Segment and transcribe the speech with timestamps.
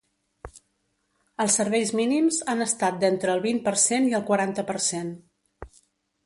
[1.43, 5.15] Els serveis mínims han estat d’entre el vint per cent i el quaranta per cent.